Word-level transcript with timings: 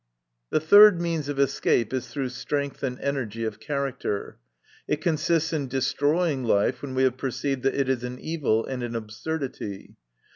The 0.49 0.59
third 0.59 0.99
means 0.99 1.29
of 1.29 1.37
escape 1.37 1.93
is 1.93 2.07
through 2.07 2.29
strength 2.29 2.81
and 2.81 2.97
energy 3.01 3.43
of 3.43 3.59
character. 3.59 4.39
It 4.87 4.99
consists 4.99 5.53
in 5.53 5.67
destroying 5.67 6.43
life 6.43 6.81
when 6.81 6.95
we 6.95 7.03
have 7.03 7.17
perceived 7.17 7.61
that 7.61 7.75
it 7.75 7.87
is 7.87 8.03
an 8.03 8.17
evil 8.17 8.65
and 8.65 8.81
an 8.81 8.95
absurdity. 8.95 9.97